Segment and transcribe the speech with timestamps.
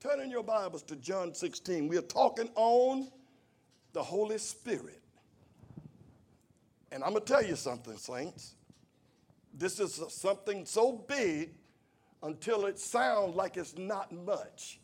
[0.00, 1.86] Turn in your Bibles to John 16.
[1.86, 3.08] We are talking on
[3.92, 5.02] the Holy Spirit.
[6.90, 8.54] And I'm going to tell you something, saints.
[9.52, 11.50] This is something so big
[12.22, 14.80] until it sounds like it's not much.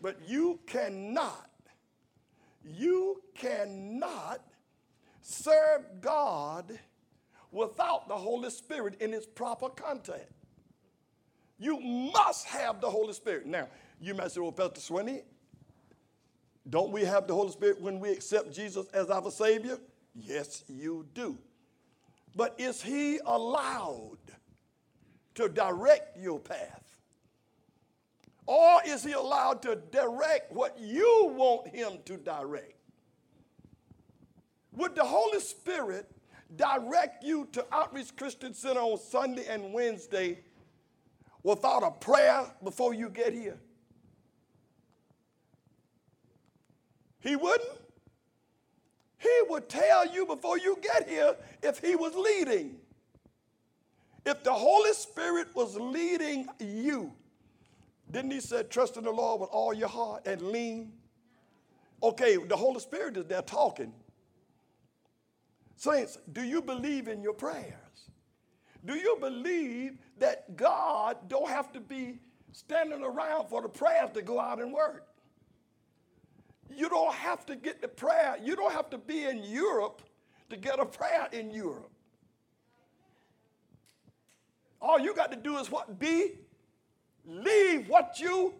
[0.00, 1.50] But you cannot,
[2.64, 4.40] you cannot
[5.20, 6.78] serve God
[7.50, 10.32] without the Holy Spirit in its proper context.
[11.58, 13.46] You must have the Holy Spirit.
[13.46, 13.66] Now,
[14.00, 15.22] you might say, well, Pastor Swinney,
[16.68, 19.78] don't we have the Holy Spirit when we accept Jesus as our Savior?
[20.14, 21.38] Yes, you do.
[22.34, 24.18] But is He allowed
[25.34, 26.82] to direct your path?
[28.46, 32.74] Or is He allowed to direct what you want Him to direct?
[34.72, 36.10] Would the Holy Spirit
[36.54, 40.40] direct you to Outreach Christian Center on Sunday and Wednesday
[41.42, 43.58] without a prayer before you get here?
[47.20, 47.80] He wouldn't.
[49.18, 52.76] He would tell you before you get here if he was leading.
[54.24, 57.12] If the Holy Spirit was leading you,
[58.10, 60.92] didn't he say, trust in the Lord with all your heart and lean?
[62.02, 63.92] Okay, the Holy Spirit is there talking.
[65.76, 67.74] Saints, do you believe in your prayers?
[68.84, 72.18] Do you believe that God don't have to be
[72.52, 75.05] standing around for the prayers to go out and work?
[76.74, 78.36] You don't have to get the prayer.
[78.42, 80.02] You don't have to be in Europe
[80.50, 81.90] to get a prayer in Europe.
[84.80, 85.98] All you got to do is what?
[85.98, 86.32] Be,
[87.24, 88.54] leave what you.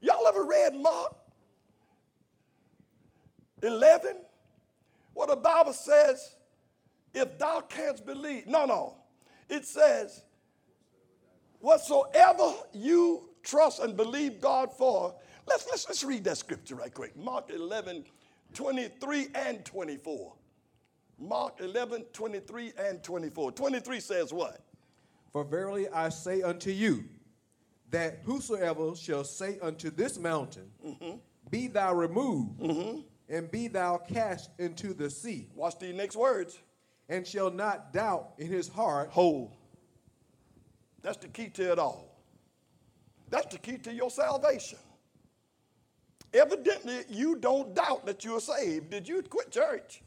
[0.00, 1.14] Y'all ever read Mark
[3.62, 4.16] 11?
[5.14, 6.36] What the Bible says,
[7.12, 8.46] if thou canst believe.
[8.46, 8.96] No, no.
[9.48, 10.22] It says,
[11.60, 15.14] whatsoever you trust and believe God for,
[15.48, 17.16] Let's, let's, let's read that scripture right quick.
[17.16, 18.04] Mark 11,
[18.54, 20.32] 23 and 24.
[21.18, 23.52] Mark 11, 23 and 24.
[23.52, 24.60] 23 says what?
[25.32, 27.04] For verily I say unto you,
[27.90, 31.16] that whosoever shall say unto this mountain, mm-hmm.
[31.50, 33.00] Be thou removed, mm-hmm.
[33.28, 35.48] and be thou cast into the sea.
[35.54, 36.58] Watch the next words.
[37.08, 39.08] And shall not doubt in his heart.
[39.10, 39.56] Hold.
[41.00, 42.20] That's the key to it all.
[43.30, 44.78] That's the key to your salvation.
[46.34, 48.90] Evidently, you don't doubt that you're saved.
[48.90, 50.02] Did you quit church?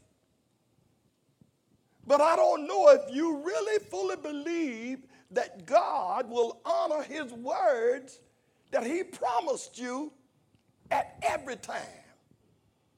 [2.06, 8.20] But I don't know if you really fully believe that God will honor his words
[8.70, 10.12] that he promised you
[10.90, 11.82] at every time.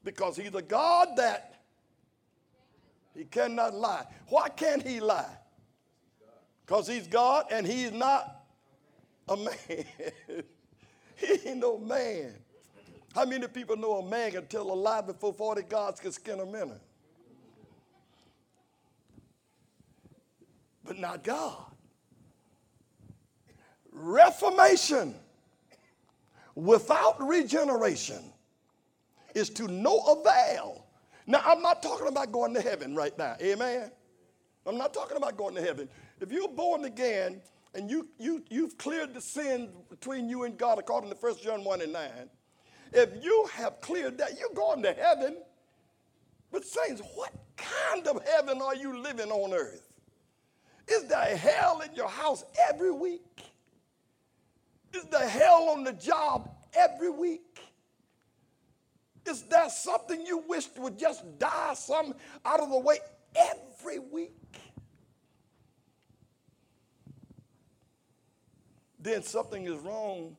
[0.03, 1.61] Because he's a God that
[3.15, 4.05] he cannot lie.
[4.27, 5.37] Why can't he lie?
[6.65, 8.43] Because he's God and he's not
[9.27, 9.55] a man.
[11.15, 12.33] he ain't no man.
[13.15, 16.41] How many people know a man can tell a lie before 40 gods can skin
[16.41, 16.81] a minute?
[20.83, 21.65] But not God.
[23.89, 25.15] Reformation
[26.55, 28.21] without regeneration
[29.33, 30.85] is to no avail.
[31.25, 33.37] Now, I'm not talking about going to heaven right now.
[33.41, 33.91] Amen.
[34.65, 35.87] I'm not talking about going to heaven.
[36.19, 37.41] If you're born again
[37.73, 41.63] and you, you, you've cleared the sin between you and God according to 1 John
[41.63, 42.29] 1 and 9,
[42.93, 45.37] if you have cleared that, you're going to heaven.
[46.51, 49.87] But, saints, what kind of heaven are you living on earth?
[50.87, 53.43] Is there hell in your house every week?
[54.93, 57.59] Is there hell on the job every week?
[59.25, 62.13] Is there something you wish would just die some
[62.45, 62.99] out of the way
[63.35, 64.31] every week?
[68.99, 70.37] Then something is wrong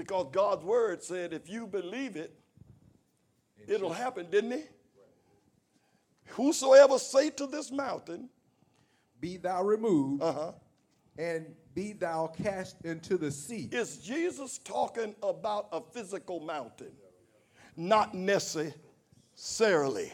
[0.00, 2.34] because God's word said, if you believe it,
[3.68, 4.62] it'll happen, didn't he?
[6.28, 8.30] Whosoever say to this mountain,
[9.20, 10.52] Be thou removed, uh-huh.
[11.18, 13.68] and be thou cast into the sea.
[13.70, 16.92] Is Jesus talking about a physical mountain?
[17.76, 20.10] Not necessarily.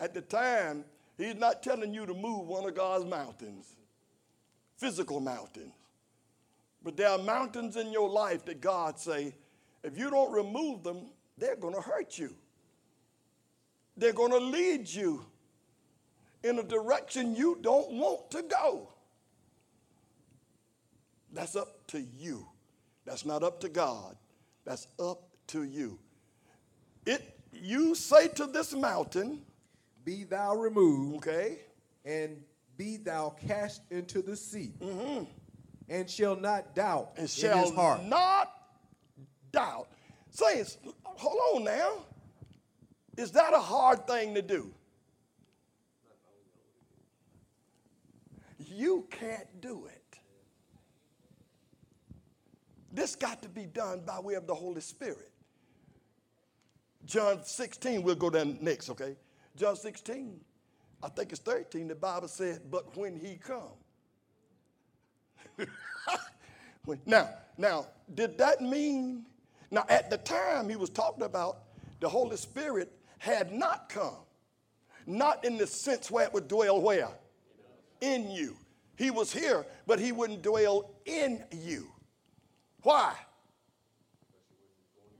[0.00, 0.86] At the time,
[1.18, 3.76] he's not telling you to move one of God's mountains,
[4.78, 5.74] physical mountains.
[6.84, 9.34] But there are mountains in your life that God say,
[9.82, 11.06] if you don't remove them,
[11.38, 12.34] they're going to hurt you.
[13.96, 15.24] They're going to lead you
[16.42, 18.88] in a direction you don't want to go.
[21.32, 22.46] That's up to you.
[23.04, 24.16] That's not up to God.
[24.64, 25.98] That's up to you.
[27.06, 29.42] It you say to this mountain,
[30.04, 31.58] be thou removed, okay,
[32.04, 32.42] and
[32.76, 34.72] be thou cast into the sea.
[34.80, 35.24] Mm-hmm
[35.88, 38.04] and shall not doubt and shall in his heart.
[38.04, 38.52] not
[39.52, 39.88] doubt.
[40.30, 42.04] Saints, hold on now.
[43.16, 44.72] Is that a hard thing to do?
[48.58, 50.18] You can't do it.
[52.92, 55.30] This got to be done by way of the Holy Spirit.
[57.04, 59.16] John 16, we'll go down next, okay?
[59.56, 60.40] John 16,
[61.02, 63.72] I think it's 13, the Bible said, but when he come.
[67.06, 67.28] now,
[67.58, 69.24] now, did that mean,
[69.70, 71.58] now at the time he was talking about
[72.00, 74.16] the Holy Spirit had not come.
[75.06, 77.10] Not in the sense where it would dwell where?
[78.00, 78.56] In you.
[78.96, 81.88] He was here, but he wouldn't dwell in you.
[82.82, 83.14] Why?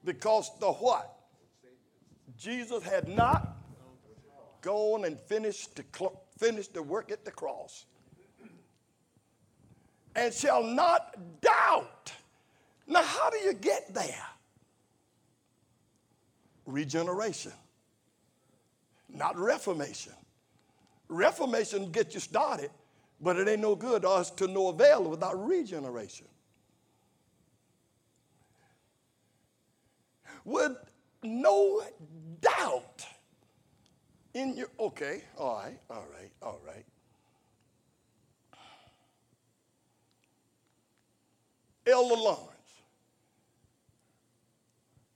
[0.05, 1.15] Because the what?
[2.37, 3.57] Jesus had not
[4.61, 5.85] gone and finished the,
[6.39, 7.87] finished the work at the cross.
[10.15, 12.13] And shall not doubt.
[12.87, 14.27] Now, how do you get there?
[16.67, 17.53] Regeneration,
[19.09, 20.13] not reformation.
[21.09, 22.71] Reformation gets you started,
[23.21, 26.27] but it ain't no good us to no avail without regeneration.
[30.45, 30.77] With
[31.23, 31.83] no
[32.41, 33.07] doubt
[34.35, 36.85] in your, okay, all right, all right, all right.
[41.87, 42.49] Elder Lawrence,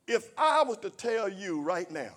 [0.07, 2.15] if I was to tell you right now,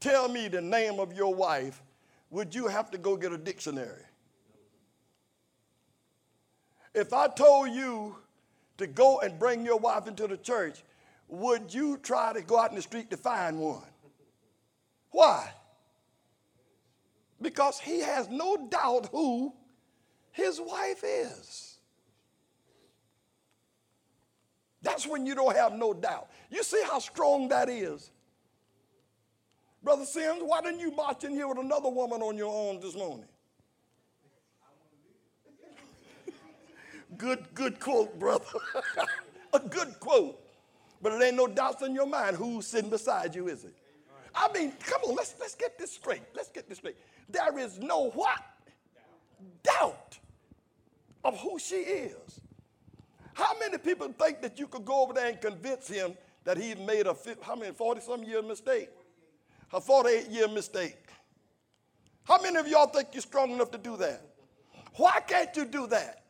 [0.00, 1.82] tell me the name of your wife,
[2.30, 4.04] would you have to go get a dictionary?
[6.94, 8.16] If I told you
[8.78, 10.82] to go and bring your wife into the church,
[11.28, 13.82] would you try to go out in the street to find one?
[15.10, 15.50] Why?
[17.40, 19.52] Because he has no doubt who
[20.32, 21.71] his wife is.
[24.82, 26.28] That's when you don't have no doubt.
[26.50, 28.10] You see how strong that is?
[29.82, 32.94] Brother Sims, why didn't you march in here with another woman on your own this
[32.94, 33.26] morning?
[37.16, 38.44] good, good quote, brother.
[39.52, 40.38] A good quote.
[41.00, 43.74] But it ain't no doubts in your mind who's sitting beside you, is it?
[44.34, 46.22] I mean, come on, let's, let's get this straight.
[46.34, 46.96] Let's get this straight.
[47.28, 48.40] There is no what?
[49.62, 50.18] Doubt
[51.24, 52.40] of who she is.
[53.34, 56.14] How many people think that you could go over there and convince him
[56.44, 58.90] that he made a, how many, 40 some year mistake?
[59.72, 61.08] A 48 year mistake.
[62.24, 64.22] How many of y'all think you're strong enough to do that?
[64.96, 66.24] Why can't you do that?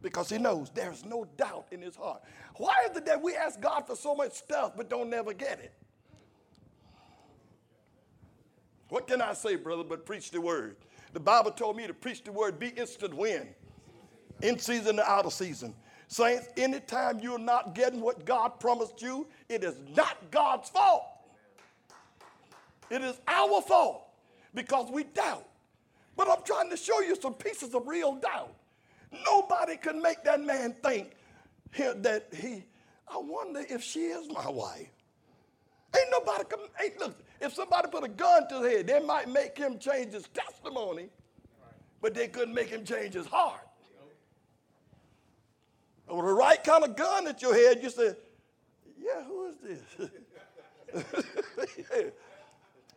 [0.00, 2.22] Because he knows there's no doubt in his heart.
[2.56, 5.60] Why is it that we ask God for so much stuff but don't never get
[5.60, 5.72] it?
[8.88, 10.76] What can I say, brother, but preach the word?
[11.12, 13.48] The Bible told me to preach the word, be instant win,
[14.42, 15.74] in season and out of season.
[16.08, 21.04] Saints, anytime you're not getting what God promised you, it is not God's fault.
[22.90, 24.08] It is our fault
[24.52, 25.46] because we doubt.
[26.16, 28.52] But I'm trying to show you some pieces of real doubt.
[29.24, 31.12] Nobody can make that man think
[31.78, 32.64] that he,
[33.08, 34.88] I wonder if she is my wife.
[35.96, 39.28] Ain't nobody come, ain't, look, if somebody put a gun to his head, they might
[39.28, 41.08] make him change his testimony,
[42.00, 43.60] but they couldn't make him change his heart.
[46.10, 48.14] With the right kind of gun at your head, you say,
[48.98, 50.10] yeah, who is this?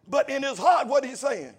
[0.07, 1.53] But in his heart, what he's saying?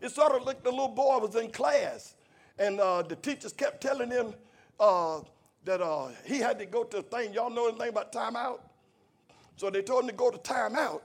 [0.00, 2.14] It's sort of like the little boy was in class,
[2.58, 4.34] and uh, the teachers kept telling him
[4.78, 5.20] uh,
[5.64, 7.32] that uh, he had to go to a thing.
[7.32, 8.60] Y'all know anything about timeout?
[9.56, 11.00] So they told him to go to timeout,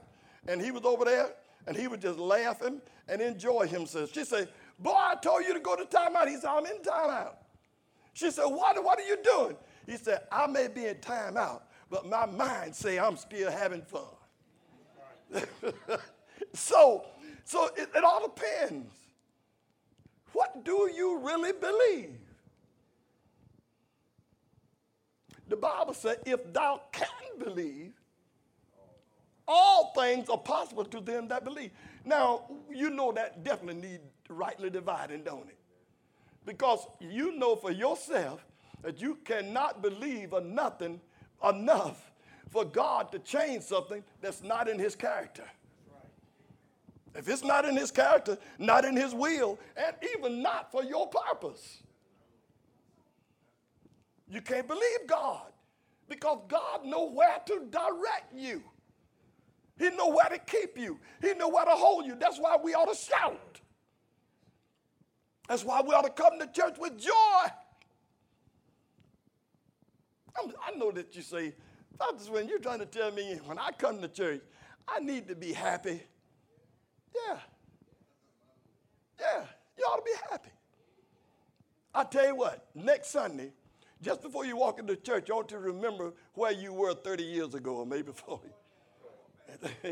[0.46, 1.30] and he was over there,
[1.66, 4.12] and he was just laughing and enjoy himself.
[4.12, 6.28] She said, Boy, I told you to go to timeout.
[6.28, 7.34] He said, I'm in timeout.
[8.12, 9.56] She said, What, what are you doing?
[9.86, 14.02] He said, I may be in timeout, but my mind say I'm still having fun.
[16.52, 17.06] so,
[17.44, 18.92] so it, it all depends.
[20.32, 22.18] What do you really believe?
[25.48, 27.08] The Bible said, if thou can
[27.38, 27.92] believe,
[29.48, 31.72] all things are possible to them that believe.
[32.04, 35.58] Now, you know that definitely need rightly dividing, don't it?
[36.46, 38.46] Because you know for yourself
[38.82, 41.00] that you cannot believe or nothing
[41.48, 42.10] enough
[42.50, 45.44] for God to change something that's not in his character.
[47.14, 51.08] If it's not in his character, not in his will, and even not for your
[51.08, 51.82] purpose,
[54.28, 55.52] you can't believe God
[56.08, 58.62] because God knows where to direct you.
[59.78, 61.00] He know where to keep you.
[61.22, 62.14] He know where to hold you.
[62.14, 63.60] That's why we ought to shout.
[65.48, 67.50] That's why we ought to come to church with joy.
[70.38, 71.54] I'm, i know that you say,
[71.98, 74.40] Pastor when you're trying to tell me when I come to church,
[74.88, 76.02] I need to be happy.
[77.14, 77.38] Yeah.
[79.20, 79.44] Yeah,
[79.76, 80.50] you ought to be happy.
[81.94, 83.52] I tell you what, next Sunday,
[84.02, 87.54] just before you walk into church, you ought to remember where you were 30 years
[87.54, 88.48] ago or maybe 40.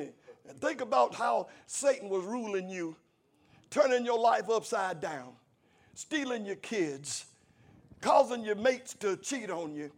[0.01, 2.97] and think about how Satan was ruling you,
[3.69, 5.33] turning your life upside down,
[5.95, 7.27] stealing your kids,
[8.01, 9.91] causing your mates to cheat on you.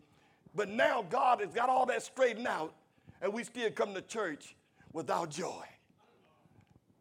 [0.55, 2.75] But now God has got all that straightened out,
[3.23, 4.57] and we still come to church
[4.93, 5.65] without joy.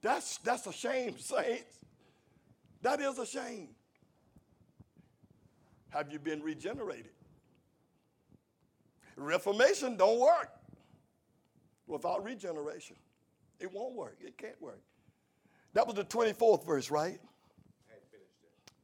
[0.02, 1.86] That's, that's a shame, saints.
[2.82, 3.70] That is a shame.
[5.90, 7.12] Have you been regenerated?
[9.16, 10.52] Reformation don't work
[11.88, 12.96] without regeneration.
[13.60, 14.18] It won't work.
[14.22, 14.82] It can't work.
[15.74, 17.20] That was the 24th verse, right?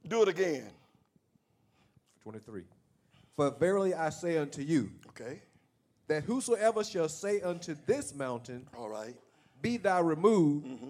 [0.07, 0.69] Do it again.
[2.23, 2.63] 23.
[3.35, 5.41] For verily I say unto you, Okay.
[6.07, 9.15] that whosoever shall say unto this mountain, All right.
[9.61, 10.89] Be thou removed, mm-hmm.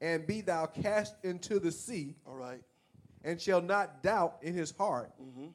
[0.00, 2.62] and be thou cast into the sea, All right.
[3.24, 5.48] and shall not doubt in his heart, mm-hmm.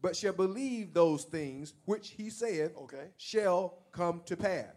[0.00, 3.08] but shall believe those things which he saith Okay.
[3.16, 4.72] shall come to pass.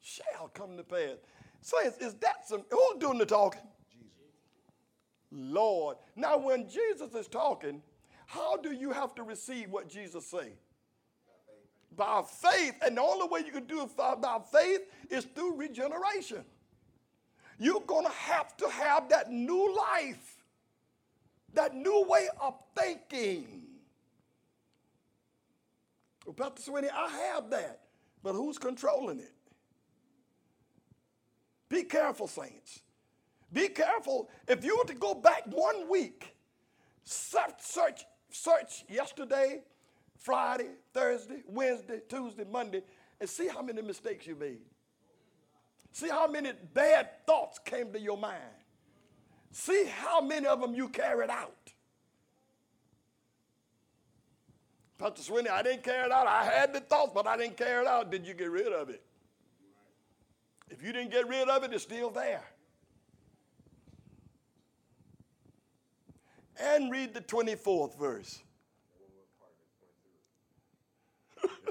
[0.00, 1.16] Shall come to pass.
[1.62, 3.62] Saints, is that some who's doing the talking?
[3.90, 4.06] Jesus.
[5.32, 5.96] Lord.
[6.14, 7.82] Now, when Jesus is talking,
[8.26, 10.52] how do you have to receive what Jesus say?
[11.96, 12.74] By faith.
[12.84, 16.44] And the only way you can do it by faith is through regeneration.
[17.58, 20.44] You're going to have to have that new life,
[21.54, 23.62] that new way of thinking.
[26.26, 27.80] Well, Pastor Sweeney, I have that,
[28.22, 29.32] but who's controlling it?
[31.68, 32.80] Be careful, saints.
[33.52, 34.28] Be careful.
[34.48, 36.34] If you were to go back one week,
[37.04, 39.62] search, search yesterday,
[40.18, 42.82] Friday, Thursday, Wednesday, Tuesday, Monday,
[43.20, 44.60] and see how many mistakes you made.
[45.92, 48.42] See how many bad thoughts came to your mind.
[49.50, 51.72] See how many of them you carried out.
[54.98, 56.26] Pastor Sweeney, I didn't carry it out.
[56.26, 58.10] I had the thoughts, but I didn't carry it out.
[58.10, 59.02] Did you get rid of it?
[60.70, 62.44] If you didn't get rid of it, it's still there.
[66.58, 68.42] And read the 24th verse.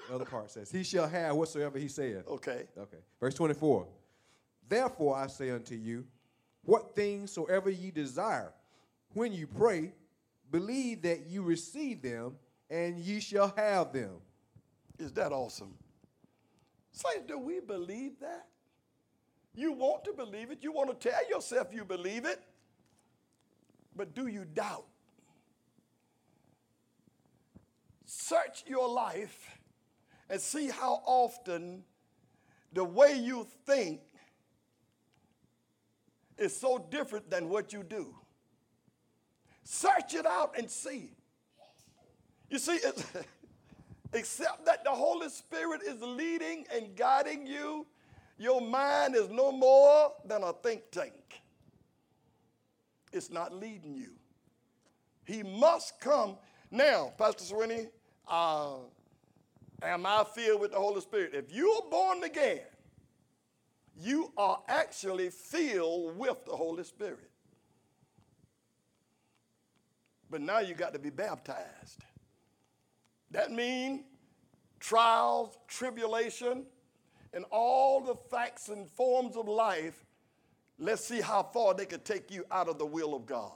[0.08, 2.28] The other part says, He shall have whatsoever he saith.
[2.28, 2.66] Okay.
[2.78, 2.98] Okay.
[3.20, 3.88] Verse 24.
[4.68, 6.06] Therefore I say unto you,
[6.64, 8.54] what things soever ye desire,
[9.14, 9.94] when you pray,
[10.52, 12.36] believe that you receive them,
[12.70, 14.16] and ye shall have them.
[14.98, 15.74] Is that awesome?
[16.92, 18.48] Saints, do we believe that?
[19.54, 20.60] You want to believe it.
[20.62, 22.42] You want to tell yourself you believe it.
[23.96, 24.86] But do you doubt?
[28.06, 29.58] Search your life
[30.30, 31.84] and see how often
[32.74, 34.02] the way you think
[36.38, 38.14] is so different than what you do.
[39.64, 41.12] Search it out and see.
[42.50, 42.80] You see,
[44.14, 47.86] except that the Holy Spirit is leading and guiding you,
[48.38, 51.42] your mind is no more than a think tank.
[53.16, 54.12] It's not leading you.
[55.26, 56.38] He must come.
[56.70, 57.88] Now, Pastor Sweeney,
[58.28, 58.76] uh,
[59.82, 61.32] am I filled with the Holy Spirit?
[61.34, 62.62] If you are born again,
[63.98, 67.32] you are actually filled with the Holy Spirit.
[70.30, 72.04] But now you got to be baptized.
[73.32, 74.02] That means
[74.80, 76.66] trials, tribulation,
[77.34, 80.05] and all the facts and forms of life.
[80.78, 83.54] Let's see how far they can take you out of the will of God.